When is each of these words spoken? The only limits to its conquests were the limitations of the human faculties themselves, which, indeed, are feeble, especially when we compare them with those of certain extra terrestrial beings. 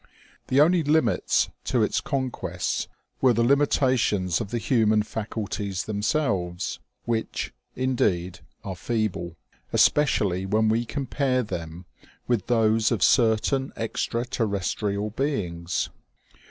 The 0.47 0.59
only 0.59 0.81
limits 0.81 1.51
to 1.65 1.83
its 1.83 2.01
conquests 2.01 2.87
were 3.21 3.33
the 3.33 3.43
limitations 3.43 4.41
of 4.41 4.49
the 4.49 4.57
human 4.57 5.03
faculties 5.03 5.83
themselves, 5.83 6.79
which, 7.05 7.53
indeed, 7.75 8.39
are 8.63 8.75
feeble, 8.75 9.37
especially 9.71 10.47
when 10.47 10.69
we 10.69 10.85
compare 10.85 11.43
them 11.43 11.85
with 12.27 12.47
those 12.47 12.91
of 12.91 13.03
certain 13.03 13.71
extra 13.75 14.25
terrestrial 14.25 15.11
beings. 15.11 15.91